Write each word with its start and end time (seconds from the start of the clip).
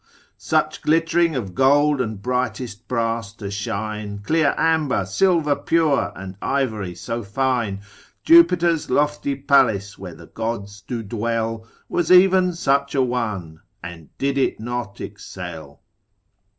Such 0.39 0.81
glittering 0.81 1.35
of 1.35 1.53
gold 1.53 2.01
and 2.01 2.19
brightest 2.19 2.87
brass 2.87 3.33
to 3.33 3.51
shine, 3.51 4.17
Clear 4.23 4.55
amber, 4.57 5.05
silver 5.05 5.55
pure, 5.55 6.11
and 6.15 6.35
ivory 6.41 6.95
so 6.95 7.21
fine: 7.21 7.81
Jupiter's 8.23 8.89
lofty 8.89 9.35
palace, 9.35 9.99
where 9.99 10.15
the 10.15 10.25
gods 10.25 10.81
do 10.81 11.03
dwell, 11.03 11.67
Was 11.87 12.11
even 12.11 12.53
such 12.53 12.95
a 12.95 13.03
one, 13.03 13.61
and 13.83 14.09
did 14.17 14.39
it 14.39 14.59
not 14.59 14.99
excel. 14.99 15.81